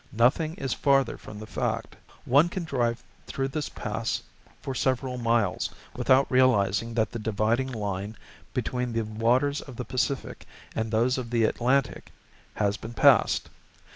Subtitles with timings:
[0.17, 1.95] Nothing is farther from the fact.
[2.25, 4.23] One can drive through this Pass
[4.59, 8.17] for several miles without realizing that the dividing line
[8.51, 12.11] between the waters of the Pacific and those of the Atlantic
[12.55, 13.47] has been passed.